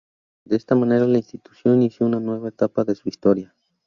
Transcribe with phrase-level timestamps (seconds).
[0.45, 3.53] De esta manera, la Institución inició una nueva etapa de su historia.